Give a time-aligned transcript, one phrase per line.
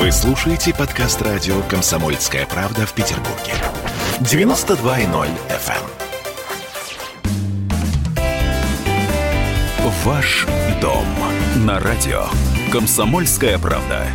[0.00, 3.52] Вы слушаете подкаст радио «Комсомольская правда» в Петербурге.
[4.20, 5.74] 92.0 FM.
[9.78, 9.90] эм.
[10.02, 10.46] Ваш
[10.80, 11.04] дом
[11.66, 12.24] на радио
[12.72, 14.06] «Комсомольская правда».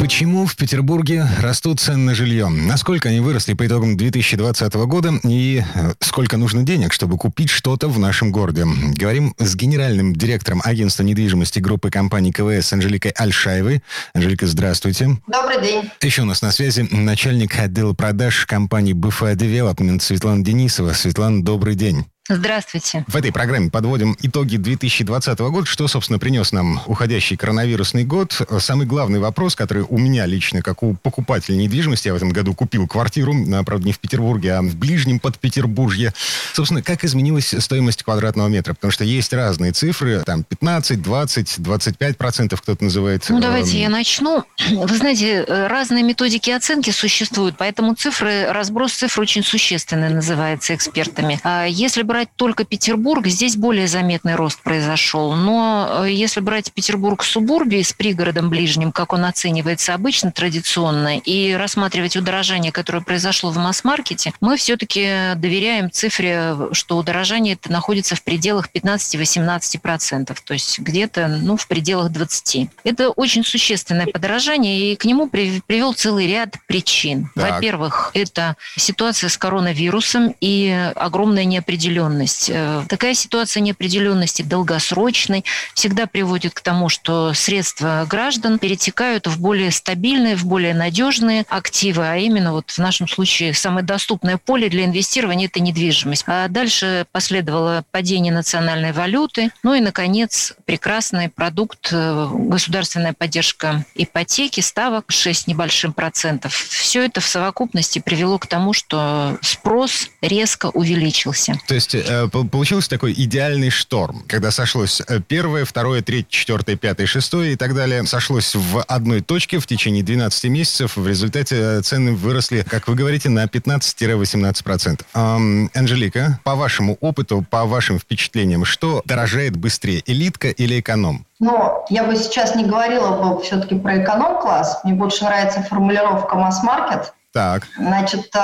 [0.00, 2.48] Почему в Петербурге растут цены на жилье?
[2.48, 5.12] Насколько они выросли по итогам 2020 года?
[5.24, 8.64] И э, сколько нужно денег, чтобы купить что-то в нашем городе?
[8.64, 13.82] Говорим с генеральным директором агентства недвижимости группы компаний КВС Анжеликой Альшаевой.
[14.14, 15.18] Анжелика, здравствуйте.
[15.26, 15.90] Добрый день.
[16.00, 20.94] Еще у нас на связи начальник отдела продаж компании БФА Девелопмент Светлана Денисова.
[20.94, 22.06] Светлана, добрый день.
[22.28, 23.04] Здравствуйте.
[23.08, 25.66] В этой программе подводим итоги 2020 года.
[25.66, 28.40] Что, собственно, принес нам уходящий коронавирусный год?
[28.60, 32.54] Самый главный вопрос, который у меня лично, как у покупателя недвижимости, я в этом году
[32.54, 36.14] купил квартиру, правда, не в Петербурге, а в ближнем Подпетербурге.
[36.52, 38.74] Собственно, как изменилась стоимость квадратного метра?
[38.74, 43.24] Потому что есть разные цифры, там 15, 20, 25 процентов кто-то называет.
[43.28, 44.44] Ну, давайте эм, я начну.
[44.70, 51.40] Вы знаете, разные методики оценки существуют, поэтому цифры, разброс цифр очень существенный называется экспертами.
[51.42, 55.32] А если брать брать только Петербург, здесь более заметный рост произошел.
[55.32, 61.54] Но э, если брать Петербург субурбии с пригородом ближним, как он оценивается обычно, традиционно, и
[61.54, 68.22] рассматривать удорожание, которое произошло в масс-маркете, мы все-таки доверяем цифре, что удорожание это находится в
[68.22, 72.68] пределах 15-18%, то есть где-то ну, в пределах 20%.
[72.84, 77.30] Это очень существенное подорожание, и к нему привел целый ряд причин.
[77.34, 82.50] Во-первых, это ситуация с коронавирусом и огромная неопределенность неопределенность.
[82.50, 89.70] Э, такая ситуация неопределенности долгосрочной всегда приводит к тому, что средства граждан перетекают в более
[89.70, 94.84] стабильные, в более надежные активы, а именно вот в нашем случае самое доступное поле для
[94.84, 96.24] инвестирования– это недвижимость.
[96.26, 104.60] А дальше последовало падение национальной валюты, ну и, наконец, прекрасный продукт э, государственная поддержка ипотеки,
[104.60, 106.54] ставок 6 небольшим процентов.
[106.54, 111.58] Все это в совокупности привело к тому, что спрос резко увеличился.
[111.66, 117.06] То есть э, получился такой идеальный шторм, когда сошлось э, первое, второе, третье, четвертое, пятое,
[117.06, 120.96] шестое и так далее, сошлось в одной точке в течение 12 месяцев.
[120.96, 125.04] В результате э, цены выросли, как вы говорите, на 15-18%.
[125.14, 131.26] Эм, Анжелика, по вашему опыту, по вашим впечатлениям, что дорожает быстрее, элитка или эконом?
[131.38, 134.80] Но я бы сейчас не говорила бы все-таки про эконом-класс.
[134.84, 137.14] Мне больше нравится формулировка масс-маркет.
[137.32, 137.62] Так.
[137.76, 138.38] Значит, э,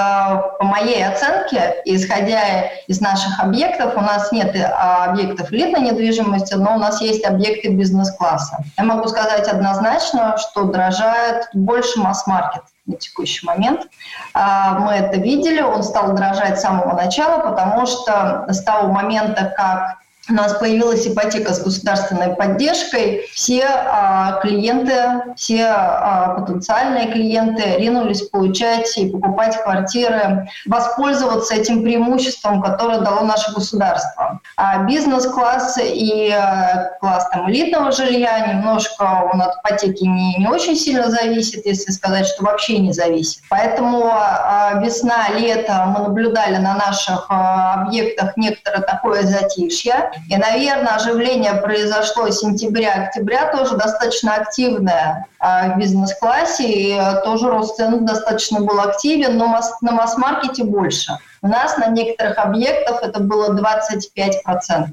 [0.58, 6.76] по моей оценке, исходя из наших объектов, у нас нет э, объектов элитной недвижимости, но
[6.76, 8.58] у нас есть объекты бизнес-класса.
[8.78, 13.88] Я могу сказать однозначно, что дорожает больше масс-маркет на текущий момент.
[14.32, 19.53] А, мы это видели, он стал дорожать с самого начала, потому что с того момента,
[19.56, 19.97] как
[20.28, 28.22] у нас появилась ипотека с государственной поддержкой, все а, клиенты, все а, потенциальные клиенты ринулись
[28.22, 34.41] получать и покупать квартиры, воспользоваться этим преимуществом, которое дало наше государство.
[34.56, 40.76] А бизнес-класс и а, класс там, элитного жилья немножко он от ипотеки не, не очень
[40.76, 43.42] сильно зависит, если сказать, что вообще не зависит.
[43.48, 50.10] Поэтому а, весна, лето мы наблюдали на наших а, объектах некоторое такое затишье.
[50.28, 58.04] И, наверное, оживление произошло сентября-октября, тоже достаточно активное а, в бизнес-классе, и тоже рост цен
[58.04, 61.12] достаточно был активен, но на масс-маркете больше.
[61.42, 64.88] У нас на некоторых объектах это было 25%.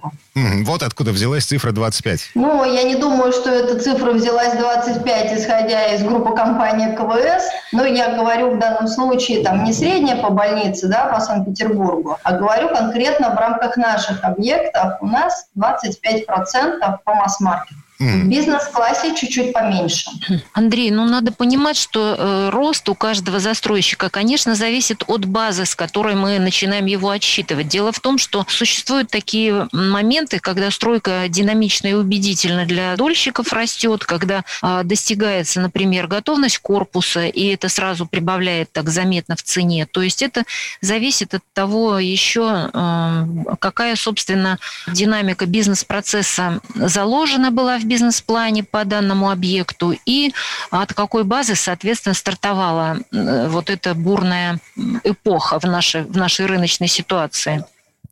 [0.63, 2.31] Вот откуда взялась цифра 25.
[2.35, 7.43] Ну, я не думаю, что эта цифра взялась 25, исходя из группы компании КВС.
[7.71, 12.31] Но я говорю в данном случае там не средняя по больнице, да, по Санкт-Петербургу, а
[12.33, 14.97] говорю конкретно в рамках наших объектов.
[15.01, 17.75] У нас 25% по масс-маркету.
[18.03, 20.09] В бизнес-классе чуть-чуть поменьше.
[20.53, 25.75] Андрей, ну надо понимать, что э, рост у каждого застройщика, конечно, зависит от базы, с
[25.75, 27.67] которой мы начинаем его отсчитывать.
[27.67, 34.03] Дело в том, что существуют такие моменты, когда стройка динамично и убедительно для дольщиков растет,
[34.05, 39.85] когда э, достигается, например, готовность корпуса, и это сразу прибавляет так заметно в цене.
[39.85, 40.43] То есть это
[40.81, 43.25] зависит от того еще, э,
[43.59, 50.33] какая, собственно, динамика бизнес-процесса заложена была в бизнес-плане по данному объекту и
[50.71, 54.59] от какой базы, соответственно, стартовала э, вот эта бурная
[55.03, 57.63] эпоха в нашей, в нашей рыночной ситуации.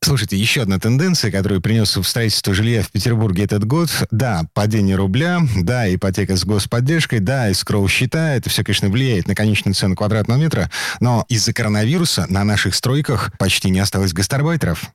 [0.03, 3.89] Слушайте, еще одна тенденция, которую принес в строительство жилья в Петербурге этот год.
[4.11, 8.35] Да, падение рубля, да, ипотека с господдержкой, да, искроу счета.
[8.35, 10.69] Это все, конечно, влияет на конечную цену квадратного метра.
[10.99, 14.91] Но из-за коронавируса на наших стройках почти не осталось гастарбайтеров.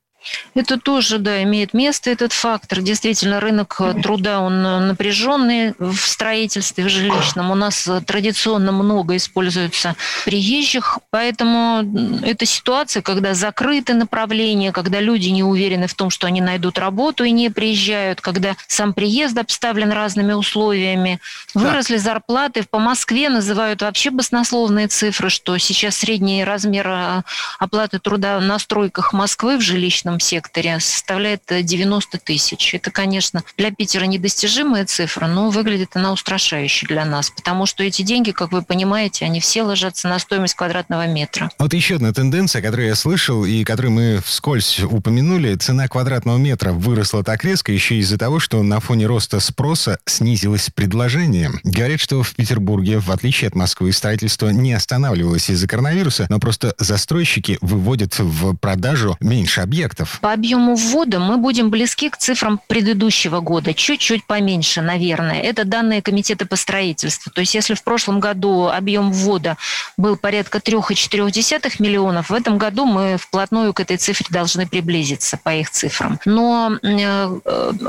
[0.54, 2.80] Это тоже, да, имеет место этот фактор.
[2.80, 7.50] Действительно, рынок труда, он напряженный в строительстве, в жилищном.
[7.50, 15.42] У нас традиционно много используется приезжих, поэтому это ситуация, когда закрыты направления, когда люди не
[15.42, 20.32] уверены в том, что они найдут работу и не приезжают, когда сам приезд обставлен разными
[20.32, 21.20] условиями.
[21.54, 22.64] Выросли зарплаты.
[22.68, 27.22] По Москве называют вообще баснословные цифры, что сейчас средний размер
[27.58, 32.74] оплаты труда на стройках Москвы в жилищном секторе составляет 90 тысяч.
[32.74, 38.02] Это, конечно, для Питера недостижимая цифра, но выглядит она устрашающе для нас, потому что эти
[38.02, 41.50] деньги, как вы понимаете, они все ложатся на стоимость квадратного метра.
[41.58, 46.72] Вот еще одна тенденция, которую я слышал и которую мы вскользь упомянули, цена квадратного метра
[46.72, 51.50] выросла так резко еще из-за того, что на фоне роста спроса снизилось предложение.
[51.64, 56.74] Говорят, что в Петербурге, в отличие от Москвы, строительство не останавливалось из-за коронавируса, но просто
[56.78, 60.05] застройщики выводят в продажу меньше объектов.
[60.20, 65.40] По объему ввода мы будем близки к цифрам предыдущего года, чуть-чуть поменьше, наверное.
[65.40, 67.32] Это данные комитета по строительству.
[67.32, 69.56] То есть если в прошлом году объем ввода
[69.96, 75.54] был порядка 3,4 миллионов, в этом году мы вплотную к этой цифре должны приблизиться по
[75.54, 76.18] их цифрам.
[76.24, 77.40] Но э,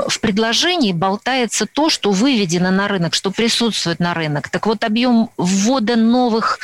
[0.08, 4.48] в предложении болтается то, что выведено на рынок, что присутствует на рынок.
[4.48, 6.58] Так вот, объем ввода новых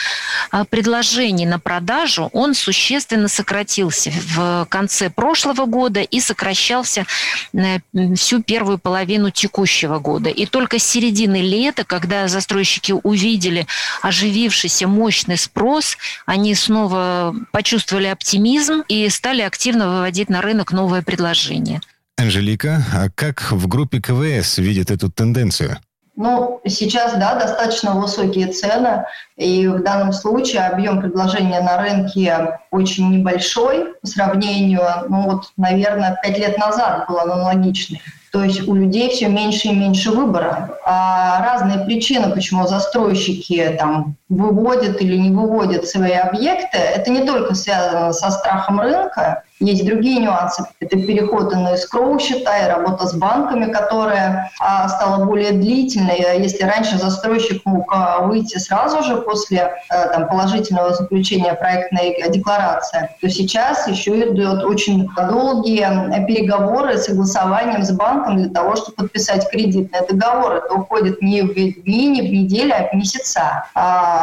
[0.50, 7.06] а, предложений на продажу, он существенно сократился в конце прошлого года и сокращался
[7.52, 7.78] э,
[8.16, 10.30] всю первую половину текущего года.
[10.30, 13.66] И только с середины лета, когда застройщики увидели
[14.02, 15.96] оживившийся мощный спрос,
[16.26, 21.80] они снова почувствовали оптимизм и стали активно выводить на рынок новое предложение.
[22.16, 25.78] Анжелика, а как в группе КВС видит эту тенденцию?
[26.16, 29.04] Ну, сейчас, да, достаточно высокие цены,
[29.36, 36.16] и в данном случае объем предложения на рынке очень небольшой по сравнению, ну вот, наверное,
[36.22, 38.00] пять лет назад был аналогичный.
[38.30, 40.78] То есть у людей все меньше и меньше выбора.
[40.84, 47.54] А разные причины, почему застройщики там выводят или не выводят свои объекты, это не только
[47.54, 50.64] связано со страхом рынка, есть другие нюансы.
[50.80, 56.38] Это переход на escrow счета и работа с банками, которая а, стала более длительной.
[56.38, 63.10] Если раньше застройщик мог а, выйти сразу же после а, там, положительного заключения проектной декларации,
[63.20, 69.48] то сейчас еще идет очень долгие переговоры с согласованием с банком для того, чтобы подписать
[69.50, 70.54] кредитный договор.
[70.54, 73.66] Это уходит не в дни, не в недели, а в месяца.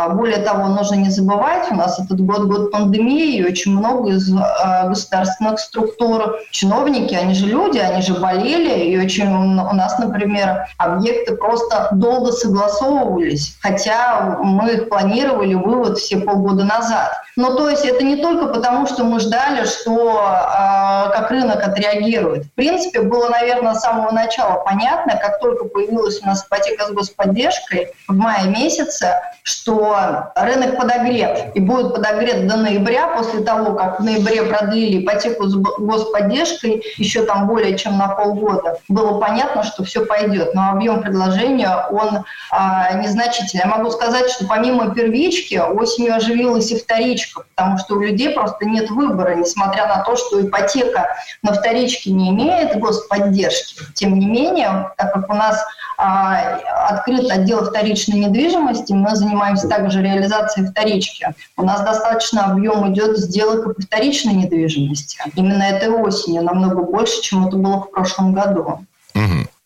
[0.02, 4.12] А, более того, нужно не забывать, у нас этот год год пандемии, и очень много
[4.12, 6.38] из а, государств государственных структур.
[6.52, 12.32] Чиновники, они же люди, они же болели, и очень у нас, например, объекты просто долго
[12.32, 17.12] согласовывались, хотя мы их планировали вывод все полгода назад.
[17.42, 22.46] Но то есть это не только потому, что мы ждали, что э, как рынок отреагирует.
[22.46, 26.92] В принципе, было, наверное, с самого начала понятно, как только появилась у нас ипотека с
[26.92, 34.00] господдержкой в мае месяце, что рынок подогрет и будет подогрет до ноября, после того, как
[34.00, 38.78] в ноябре продлили ипотеку с господдержкой еще там более чем на полгода.
[38.88, 43.64] Было понятно, что все пойдет, но объем предложения, он а, незначительный.
[43.64, 48.66] Я могу сказать, что помимо первички осенью оживилась и вторичка, потому что у людей просто
[48.66, 53.84] нет выбора, несмотря на то, что ипотека на вторичке не имеет господдержки.
[53.94, 55.64] Тем не менее, так как у нас
[55.98, 56.58] а,
[56.90, 61.34] открыт отдел вторичной недвижимости, мы занимаемся также реализацией вторички.
[61.58, 65.20] У нас достаточно объем идет сделок по вторичной недвижимости.
[65.36, 68.86] Именно этой осенью намного больше, чем это было в прошлом году.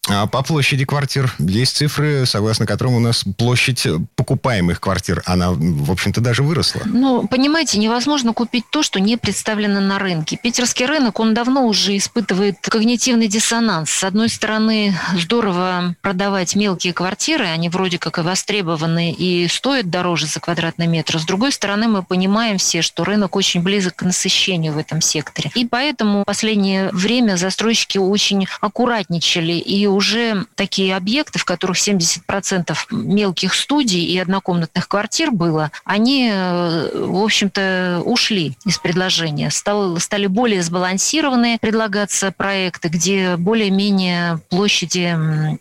[0.07, 5.91] А по площади квартир есть цифры, согласно которым у нас площадь покупаемых квартир, она, в
[5.91, 6.81] общем-то, даже выросла.
[6.85, 10.37] Ну, понимаете, невозможно купить то, что не представлено на рынке.
[10.41, 13.89] Питерский рынок, он давно уже испытывает когнитивный диссонанс.
[13.89, 20.27] С одной стороны, здорово продавать мелкие квартиры, они вроде как и востребованы и стоят дороже
[20.27, 21.19] за квадратный метр.
[21.19, 25.51] С другой стороны, мы понимаем все, что рынок очень близок к насыщению в этом секторе.
[25.55, 32.75] И поэтому в последнее время застройщики очень аккуратничали и уже такие объекты, в которых 70%
[32.91, 39.49] мелких студий и однокомнатных квартир было, они, э, в общем-то, ушли из предложения.
[39.49, 45.17] Стал, стали более сбалансированные предлагаться проекты, где более-менее площади,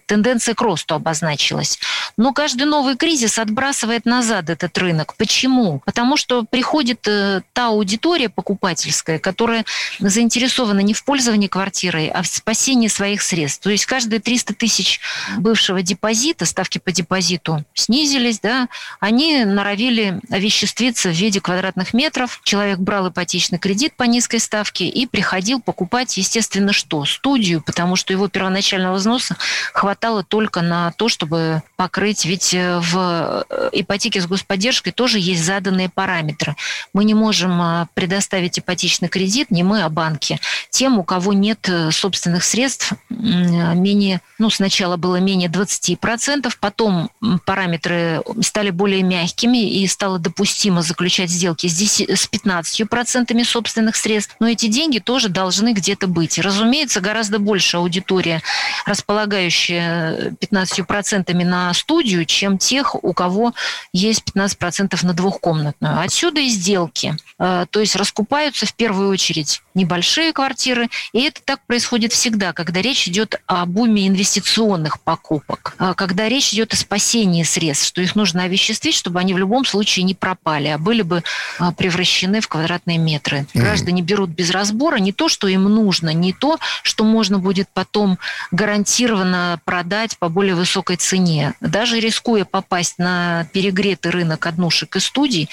[0.06, 1.78] тенденция к росту обозначилась.
[2.16, 5.14] Но каждый новый кризис отбрасывает назад этот рынок.
[5.16, 5.80] Почему?
[5.84, 9.64] Потому что приходит э, та аудитория покупательская, которая
[9.98, 13.62] заинтересована не в пользовании квартирой, а в спасении своих средств.
[13.62, 15.00] То есть каждые 300 тысяч
[15.38, 22.40] бывшего депозита, ставки по депозиту снизились, да, они норовили овеществиться в виде квадратных метров.
[22.44, 27.04] Человек брал ипотечный кредит по низкой ставке и приходил покупать, естественно, что?
[27.04, 29.36] Студию, потому что его первоначального взноса
[29.72, 32.24] хватало только на то, чтобы покрыть.
[32.24, 36.56] Ведь э, в э, ипотеке с господдержкой тоже есть заданные параметры.
[36.92, 40.40] Мы не можем э, предоставить ипотечный кредит, не мы, а банки,
[40.70, 47.10] тем, у кого нет собственных средств менее, ну, сначала было менее 20%, потом
[47.44, 54.36] параметры стали более мягкими и стало допустимо заключать сделки с 15% собственных средств.
[54.40, 56.38] Но эти деньги тоже должны где-то быть.
[56.38, 58.42] Разумеется, гораздо больше аудитория,
[58.86, 63.54] располагающая 15% на студию, чем тех, у кого
[63.92, 66.00] есть 15% на двухкомнатную.
[66.00, 67.16] Отсюда и сделки.
[67.38, 72.80] Э, то есть раскупаются в первую очередь небольшие квартиры, и это так происходит всегда, когда
[72.80, 78.16] речь идет об буме инвестиционных покупок, э, когда речь идет о спасении средств, что их
[78.16, 81.22] нужно овеществить, чтобы они в любом случае не пропали, а были бы
[81.58, 83.46] э, превращены в квадратные метры.
[83.54, 88.18] Граждане берут без разбора не то, что им нужно, не то, что можно будет потом
[88.50, 91.54] гарантированно продать по более высокой цене.
[91.60, 95.48] Даже рискуя попасть на перегретый рынок однушек и студий,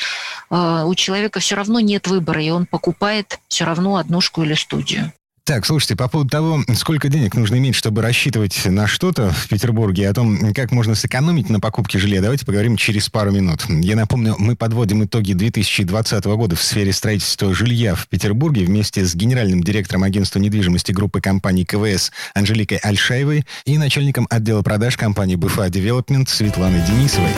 [0.49, 5.11] э, у человека все равно нет выбора, и он покупает все равно однушку или студию.
[5.43, 10.07] Так, слушайте, по поводу того, сколько денег нужно иметь, чтобы рассчитывать на что-то в Петербурге,
[10.07, 13.65] о том, как можно сэкономить на покупке жилья, давайте поговорим через пару минут.
[13.67, 19.15] Я напомню, мы подводим итоги 2020 года в сфере строительства жилья в Петербурге вместе с
[19.15, 25.69] генеральным директором агентства недвижимости группы компаний КВС Анжеликой Альшаевой и начальником отдела продаж компании БФА
[25.69, 27.31] Девелопмент Светланой Денисовой.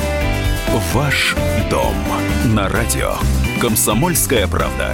[0.93, 1.35] Ваш
[1.69, 1.95] дом
[2.45, 3.15] на радио.
[3.61, 4.93] Комсомольская правда.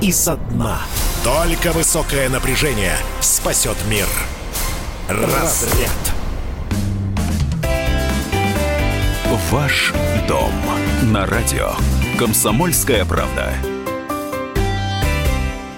[0.00, 0.80] и со дна.
[1.24, 4.06] Только высокое напряжение спасет мир.
[5.08, 5.90] Разряд.
[9.50, 9.92] Ваш
[10.28, 10.52] дом
[11.02, 11.72] на радио.
[12.18, 13.54] Комсомольская правда.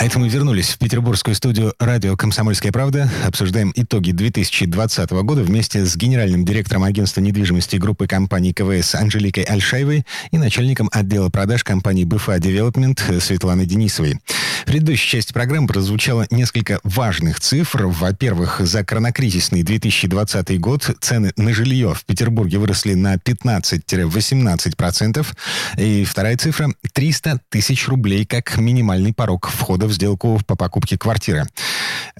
[0.00, 3.10] А это мы вернулись в петербургскую студию радио «Комсомольская правда».
[3.22, 10.06] Обсуждаем итоги 2020 года вместе с генеральным директором агентства недвижимости группы компаний КВС Анжеликой Альшаевой
[10.30, 14.18] и начальником отдела продаж компании БФА Девелопмент Светланой Денисовой.
[14.70, 17.86] В предыдущей части программы прозвучало несколько важных цифр.
[17.86, 25.26] Во-первых, за коронакризисный 2020 год цены на жилье в Петербурге выросли на 15-18%.
[25.76, 31.46] И вторая цифра– 300 тысяч рублей как минимальный порог входа в сделку по покупке квартиры.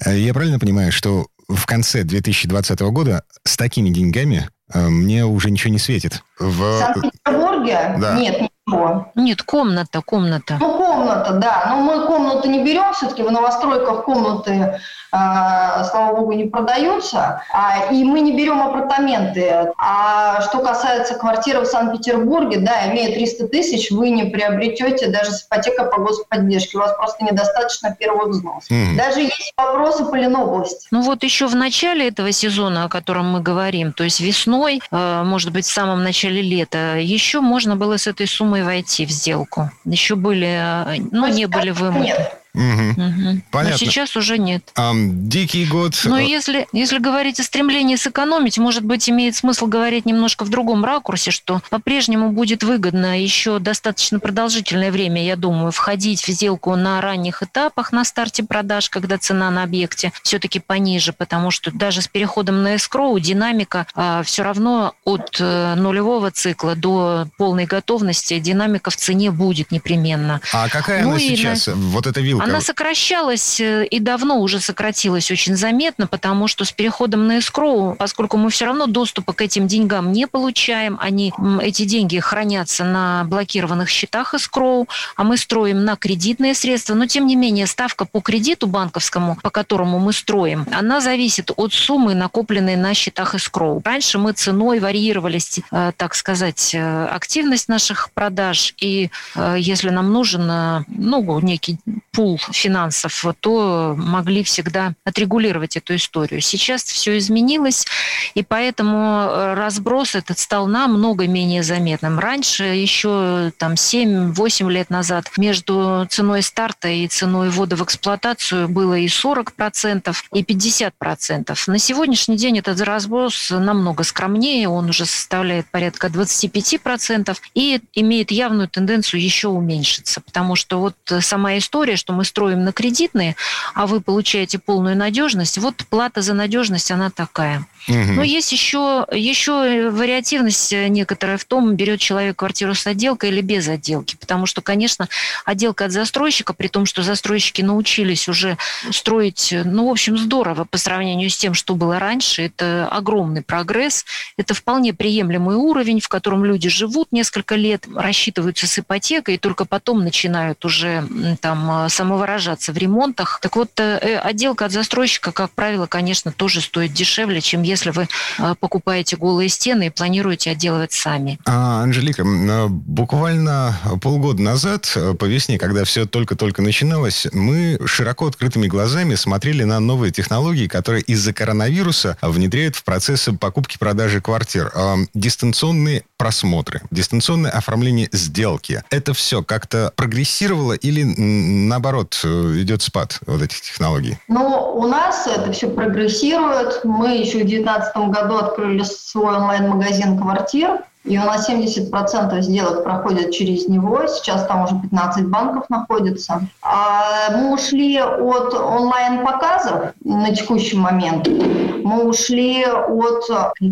[0.05, 5.51] Э, я правильно понимаю, что в конце 2020 года с такими деньгами э, мне уже
[5.51, 6.21] ничего не светит?
[6.37, 7.95] В Санкт-Петербурге?
[7.97, 8.19] Да.
[8.19, 9.09] Нет, ничего.
[9.15, 10.57] Нет, комната, комната.
[10.59, 11.63] Ну, комната, да.
[11.69, 14.79] Но мы комнату не берем, все-таки в новостройках комнаты
[15.11, 19.71] а, слава богу, не продаются, а, и мы не берем апартаменты.
[19.77, 25.45] А что касается квартиры в Санкт-Петербурге, да, имея 300 тысяч, вы не приобретете даже с
[25.45, 28.73] ипотека по господдержке, у вас просто недостаточно первого взноса.
[28.73, 28.95] Mm.
[28.95, 30.87] Даже есть вопросы по Ленобласти.
[30.91, 35.23] Ну вот еще в начале этого сезона, о котором мы говорим, то есть весной, э,
[35.25, 39.69] может быть, в самом начале лета, еще можно было с этой суммой войти в сделку.
[39.83, 40.80] Еще были, э,
[41.11, 42.05] ну, не были вымыты.
[42.05, 42.40] Нет.
[42.53, 42.63] Угу.
[42.63, 43.41] Угу.
[43.51, 43.71] Понятно.
[43.71, 44.63] Но сейчас уже нет.
[44.75, 45.93] А, дикий год.
[46.03, 50.83] Но если, если говорить о стремлении сэкономить, может быть, имеет смысл говорить немножко в другом
[50.83, 56.99] ракурсе, что по-прежнему будет выгодно еще достаточно продолжительное время, я думаю, входить в сделку на
[56.99, 62.07] ранних этапах на старте продаж, когда цена на объекте все-таки пониже, потому что даже с
[62.07, 68.89] переходом на эскроу динамика а, все равно от а, нулевого цикла до полной готовности динамика
[68.89, 70.41] в цене будет непременно.
[70.51, 71.67] А какая ну она сейчас?
[71.67, 71.75] На...
[71.75, 76.71] Вот эта вилка Она сокращалась э, и давно уже сократилась очень заметно, потому что с
[76.71, 81.85] переходом на эскроу, поскольку мы все равно доступа к этим деньгам не получаем, они, эти
[81.85, 86.95] деньги хранятся на блокированных счетах эскроу, а мы строим на кредитные средства.
[86.95, 91.73] Но, тем не менее, ставка по кредиту банковскому, по которому мы строим, она зависит от
[91.73, 93.81] суммы, накопленной на счетах эскроу.
[93.85, 99.09] Раньше мы ценой варьировались, э, так сказать, э, активность наших продаж, и
[99.57, 101.77] если нам нужен ну, некий
[102.11, 106.41] пул финансов, то могли всегда отрегулировать эту историю.
[106.41, 107.85] Сейчас все изменилось,
[108.33, 112.19] и поэтому э, разброс этот стал намного менее заметным.
[112.19, 118.95] Раньше, еще там 7-8 лет назад, между ценой старта и ценой ввода в эксплуатацию было
[118.95, 121.57] и 40%, и 50%.
[121.67, 128.67] На сегодняшний день этот разброс намного скромнее, он уже составляет порядка 25% и имеет явную
[128.67, 133.35] тенденцию еще уменьшиться, потому что вот сама история, что мы строим на кредитные,
[133.73, 137.65] а вы получаете полную надежность, вот плата за надежность, она такая.
[137.87, 138.13] Угу.
[138.13, 143.67] Но есть еще, еще вариативность некоторая в том, берет человек квартиру с отделкой или без
[143.67, 144.15] отделки.
[144.15, 145.07] Потому что, конечно,
[145.45, 148.57] отделка от застройщика, при том, что застройщики научились уже
[148.91, 152.43] строить, ну, в общем, здорово по сравнению с тем, что было раньше.
[152.43, 154.05] Это огромный прогресс.
[154.37, 159.65] Это вполне приемлемый уровень, в котором люди живут несколько лет, рассчитываются с ипотекой, и только
[159.65, 161.03] потом начинают уже
[161.41, 163.39] там самовыражаться в ремонтах.
[163.41, 168.07] Так вот, э, отделка от застройщика, как правило, конечно, тоже стоит дешевле, чем если вы
[168.37, 171.39] э, покупаете голые стены и планируете отделывать сами.
[171.45, 178.27] А, Анжелика, э, буквально полгода назад, э, по весне, когда все только-только начиналось, мы широко
[178.27, 184.71] открытыми глазами смотрели на новые технологии, которые из-за коронавируса внедряют в процессы покупки-продажи квартир.
[185.13, 188.83] Дистанционные просмотры, дистанционное оформление сделки.
[188.89, 194.17] Это все как-то прогрессировало или наоборот идет спад вот этих технологий?
[194.27, 196.83] Ну, у нас это все прогрессирует.
[196.83, 200.81] Мы еще 2019 году открыли свой онлайн-магазин квартир.
[201.03, 204.05] И у нас 70% сделок проходят через него.
[204.05, 206.47] Сейчас там уже 15 банков находится.
[206.61, 211.27] А мы ушли от онлайн-показов на текущий момент.
[211.27, 213.23] Мы ушли от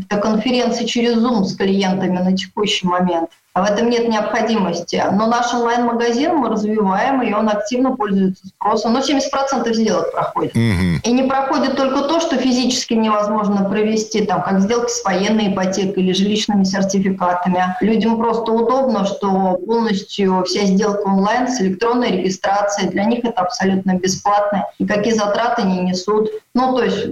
[0.10, 3.30] конференций через Zoom с клиентами на текущий момент.
[3.56, 5.04] В этом нет необходимости.
[5.12, 8.94] Но наш онлайн-магазин мы развиваем, и он активно пользуется спросом.
[8.94, 10.56] Но 70% сделок проходит.
[10.56, 11.02] Угу.
[11.04, 16.04] И не проходит только то, что физически невозможно провести, там, как сделки с военной ипотекой
[16.04, 17.76] или жилищными сертификатами.
[17.82, 22.90] Людям просто удобно, что полностью вся сделка онлайн с электронной регистрацией.
[22.90, 24.66] Для них это абсолютно бесплатно.
[24.78, 26.30] Никакие затраты не несут.
[26.54, 27.08] Ну, то есть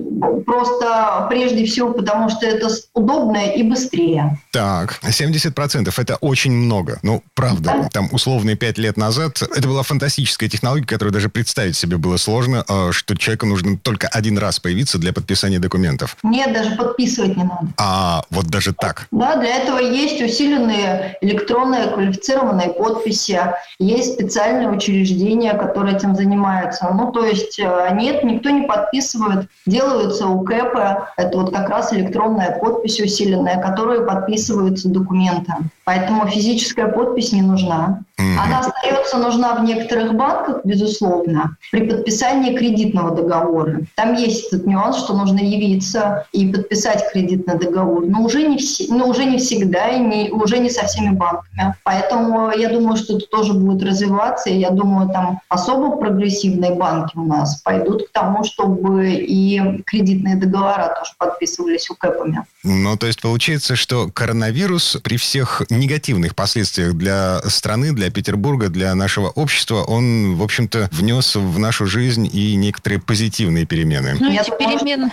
[0.46, 4.38] просто прежде всего потому, что это удобно и быстрее.
[4.52, 7.00] Так, 70% это очень много.
[7.04, 7.90] Ну, правда, да.
[7.92, 12.64] там условные 5 лет назад это была фантастическая технология, которую даже представить себе было сложно,
[12.68, 16.18] а, что человеку нужно только один раз появиться для подписания документов.
[16.24, 17.68] Нет, даже подписывать не надо.
[17.78, 19.08] А, вот даже так?
[19.12, 23.40] Да, для этого есть усиленные электронные квалифицированные подписи,
[23.80, 26.90] есть специальные учреждения, которые этим занимаются.
[26.94, 29.48] Ну, то есть э, нет, никто не подписывает.
[29.66, 35.54] Делаются УКЭПы, это вот как раз электронная подпись усиленная, которую подписываются документы.
[35.88, 38.04] Поэтому физическая подпись не нужна.
[38.18, 43.82] Она остается нужна в некоторых банках, безусловно, при подписании кредитного договора.
[43.96, 48.92] Там есть этот нюанс, что нужно явиться и подписать кредитный договор, но уже не, все,
[48.92, 51.76] но уже не всегда и не, уже не со всеми банками.
[51.84, 57.16] Поэтому я думаю, что это тоже будет развиваться, и я думаю, там особо прогрессивные банки
[57.18, 62.46] у нас пойдут к тому, чтобы и кредитные договора тоже подписывались у УКЭПами.
[62.64, 68.94] Ну, то есть получается, что коронавирус при всех негативных последствиях для страны, для Петербурга, для
[68.96, 74.16] нашего общества, он, в общем-то, внес в нашу жизнь и некоторые позитивные перемены.
[74.20, 75.12] Ну, эти перемены...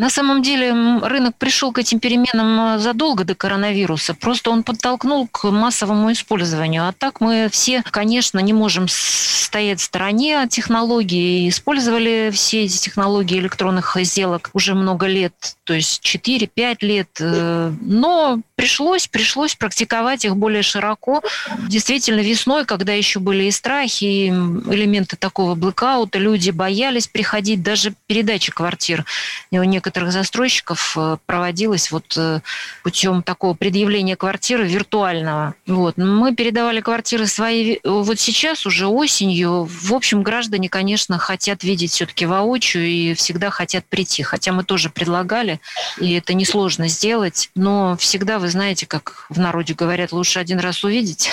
[0.00, 0.70] На самом деле
[1.02, 4.14] рынок пришел к этим переменам э, задолго до коронавируса.
[4.14, 6.88] Просто он подтолкнул к массовому использованию.
[6.88, 11.46] А так мы все, конечно, не можем стоять в стороне от технологий.
[11.50, 15.34] Использовали все эти технологии электронных сделок уже много лет,
[15.64, 17.10] то есть 4-5 лет.
[17.20, 21.22] Э, но пришлось, пришлось практиковать их более широко.
[21.68, 27.92] Действительно, весной, когда еще были и страхи, и элементы такого блэкаута, люди боялись приходить, даже
[28.06, 29.04] передачи квартир.
[29.50, 32.40] Некоторые некоторых застройщиков э, проводилось вот э,
[32.82, 35.54] путем такого предъявления квартиры виртуального.
[35.66, 35.96] Вот.
[35.96, 39.68] Мы передавали квартиры свои вот сейчас уже осенью.
[39.70, 44.22] В общем, граждане, конечно, хотят видеть все-таки воочию и всегда хотят прийти.
[44.22, 45.60] Хотя мы тоже предлагали,
[45.98, 47.50] и это несложно сделать.
[47.54, 51.30] Но всегда, вы знаете, как в народе говорят, лучше один раз увидеть.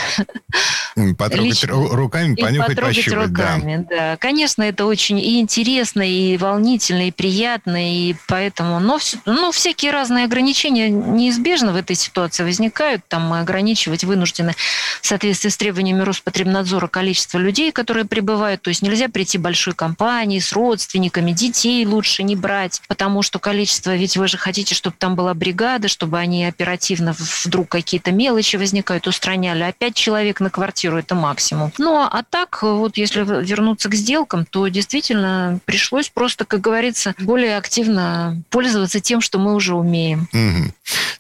[1.18, 1.74] Потрогать Лично.
[1.74, 3.28] руками, понюхать, потрогать пощупать.
[3.30, 3.96] руками, да.
[3.96, 4.18] да.
[4.18, 8.47] Конечно, это очень и интересно, и волнительно, и приятно, и поэтому...
[8.60, 13.04] Но, ну, всякие разные ограничения неизбежно в этой ситуации возникают.
[13.08, 14.54] Там мы ограничивать вынуждены
[15.02, 18.62] в соответствии с требованиями Роспотребнадзора количество людей, которые прибывают.
[18.62, 23.96] То есть нельзя прийти большой компанией с родственниками, детей лучше не брать, потому что количество...
[23.96, 29.08] Ведь вы же хотите, чтобы там была бригада, чтобы они оперативно вдруг какие-то мелочи возникают,
[29.08, 29.64] устраняли.
[29.64, 31.72] А пять человек на квартиру– это максимум.
[31.78, 37.58] Ну, а так, вот если вернуться к сделкам, то действительно пришлось просто, как говорится, более
[37.58, 40.28] активно пользоваться тем, что мы уже умеем.
[40.34, 40.74] Угу.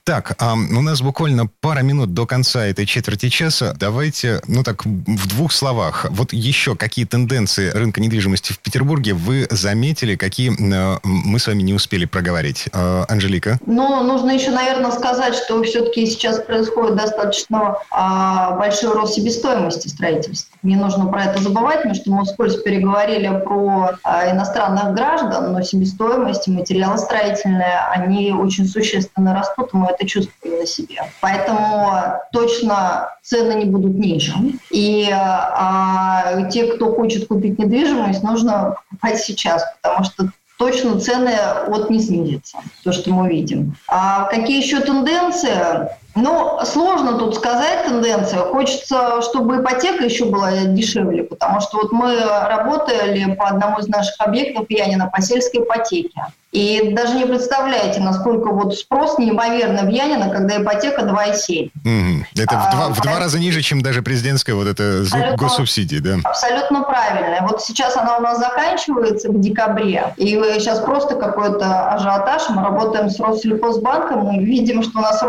[0.03, 3.75] Так, а у нас буквально пара минут до конца этой четверти часа.
[3.77, 6.05] Давайте, ну так, в двух словах.
[6.11, 11.61] Вот еще какие тенденции рынка недвижимости в Петербурге вы заметили, какие э, мы с вами
[11.61, 12.67] не успели проговорить?
[12.71, 13.59] Э, Анжелика?
[13.65, 20.57] Ну, нужно еще, наверное, сказать, что все-таки сейчас происходит достаточно а, большой рост себестоимости строительства.
[20.63, 25.61] Не нужно про это забывать, потому что мы вскользь переговорили про а, иностранных граждан, но
[25.61, 26.51] себестоимость и
[26.97, 31.01] строительные, они очень существенно растут, мы это чувствуем на себе.
[31.21, 31.91] Поэтому
[32.31, 34.33] точно цены не будут ниже.
[34.71, 41.33] И а, те, кто хочет купить недвижимость, нужно покупать сейчас, потому что точно цены
[41.67, 43.75] вот не снизятся, то, что мы видим.
[43.87, 45.89] А какие еще тенденции?
[46.17, 48.45] Ну, сложно тут сказать тенденцию.
[48.45, 54.15] Хочется, чтобы ипотека еще была дешевле, потому что вот мы работали по одному из наших
[54.19, 56.21] объектов Янина по сельской ипотеке.
[56.57, 61.71] И даже не представляете, насколько вот спрос неимоверно в Янина, когда ипотека 2,7.
[61.85, 62.23] Mm-hmm.
[62.41, 65.03] Это а, в, два, в два раза ниже, чем даже президентская вот эта
[65.37, 66.15] госсубсидия, да?
[66.23, 67.45] Абсолютно правильно.
[67.47, 72.49] Вот сейчас она у нас заканчивается в декабре, и сейчас просто какой-то ажиотаж.
[72.49, 75.21] Мы работаем с Россельхозбанком, мы видим, что у нас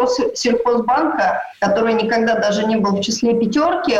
[0.79, 3.99] Россельхозбанка, который никогда даже не был в числе пятерки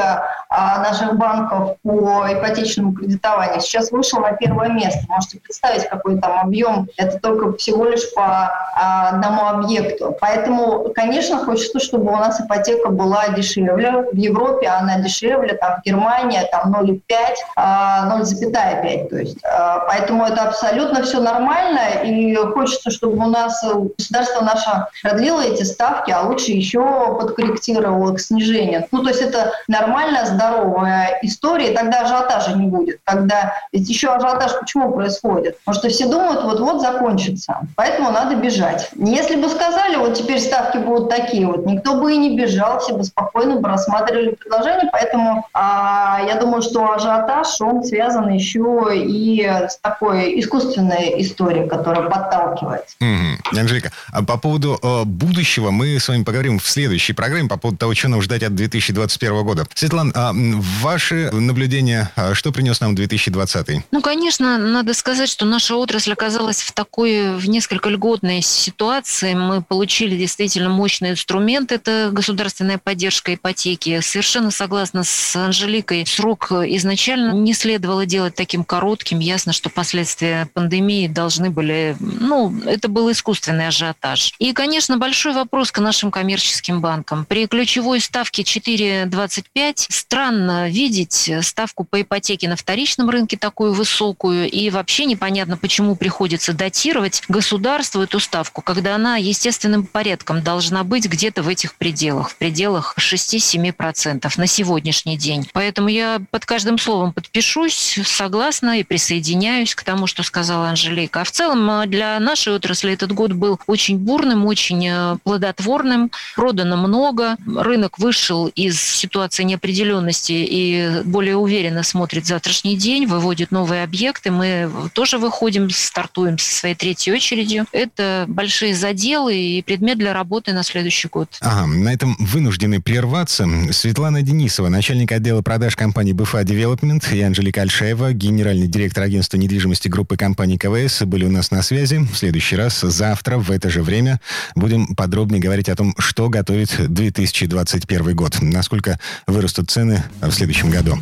[0.51, 5.01] наших банков по ипотечному кредитованию, сейчас вышел на первое место.
[5.09, 10.17] Можете представить, какой там объем это только всего лишь по а, одному объекту.
[10.21, 14.05] Поэтому, конечно, хочется, чтобы у нас ипотека была дешевле.
[14.13, 19.39] В Европе она дешевле, там в Германии там 0,5, 0,5, а, то есть.
[19.45, 23.65] А, поэтому это абсолютно все нормально, и хочется, чтобы у нас
[23.97, 26.81] государство наше продлило эти ставки, а лучше еще
[27.19, 28.87] подкорректировало к снижению.
[28.91, 33.01] Ну, то есть это нормальная, здоровая история, тогда ажиотажа не будет.
[33.05, 35.59] Когда ведь еще ажиотаж почему происходит?
[35.65, 37.59] Потому что все думают, вот-вот закончится.
[37.77, 38.91] Поэтому надо бежать.
[38.95, 42.95] Если бы сказали, вот теперь ставки будут такие, вот никто бы и не бежал, все
[42.95, 44.89] бы спокойно бы рассматривали предложение.
[44.93, 52.09] Поэтому а, я думаю, что ажиотаж, он связан еще и с такой искусственной историей, которая
[52.09, 52.85] подталкивает.
[53.03, 53.59] Mm-hmm.
[53.59, 57.79] Анжелика, а по поводу э, будущего мы с вами поговорим в следующей программе по поводу
[57.79, 59.67] того, что нам ждать от 2021 года.
[59.75, 63.85] Светлана, ваши наблюдения, а, что принес нам 2020?
[63.91, 69.35] Ну, конечно, надо сказать, что наша отрасль оказалась в такой, в несколько льготной ситуации.
[69.35, 74.01] Мы получили действительно мощный инструмент, это государственная поддержка ипотеки.
[74.01, 79.19] Совершенно согласна с Анжеликой, срок изначально не следовало делать таким коротким.
[79.19, 84.35] Ясно, что последствия пандемии должны были, ну, это был искусственный ажиотаж.
[84.39, 87.25] И, конечно, большой вопрос к нашим коммерческим банкам.
[87.25, 89.87] При ключевой ставке 4,25
[90.19, 96.53] странно видеть ставку по ипотеке на вторичном рынке такую высокую, и вообще непонятно, почему приходится
[96.53, 102.37] датировать государству эту ставку, когда она естественным порядком должна быть где-то в этих пределах, в
[102.37, 105.49] пределах 6-7% на сегодняшний день.
[105.53, 111.21] Поэтому я под каждым словом подпишусь, согласна и присоединяюсь к тому, что сказала Анжелика.
[111.21, 116.11] А в целом а, для нашей отрасли этот год был очень бурным, очень э, плодотворным,
[116.35, 123.83] продано много, рынок вышел из ситуации неопределенности и более уверенно смотрит завтрашний день, выводит новые
[123.83, 124.31] объекты.
[124.31, 127.67] Мы тоже выходим, стартуем с своей третьей очередью.
[127.73, 131.29] Это большие заделы и предмет для работы на следующий год.
[131.41, 133.47] Ага, на этом вынуждены прерваться.
[133.71, 139.89] Светлана Денисова, начальник отдела продаж компании БФА Девелопмент, и Анжелика Альшаева, генеральный директор агентства недвижимости
[139.89, 141.99] группы компаний КВС, были у нас на связи.
[141.99, 144.21] В следующий раз, завтра, в это же время,
[144.55, 150.97] будем подробнее говорить о том, что готовит 2021 год, насколько вырастут цены в следующем году.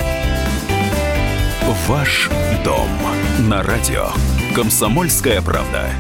[1.89, 2.31] Ваш
[2.65, 2.89] дом
[3.49, 4.09] на радио.
[4.55, 5.91] Комсомольская правда.